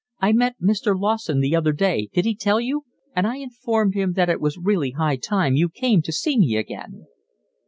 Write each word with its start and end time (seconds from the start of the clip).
"I 0.19 0.31
met 0.31 0.55
Mr. 0.59 0.99
Lawson 0.99 1.41
the 1.41 1.55
other 1.55 1.73
day—did 1.73 2.25
he 2.25 2.35
tell 2.35 2.59
you?—and 2.59 3.27
I 3.27 3.37
informed 3.37 3.93
him 3.93 4.13
that 4.13 4.29
it 4.31 4.41
was 4.41 4.57
really 4.57 4.93
high 4.97 5.17
time 5.17 5.53
you 5.53 5.69
came 5.69 6.01
to 6.01 6.11
see 6.11 6.39
me 6.39 6.55
again." 6.57 7.05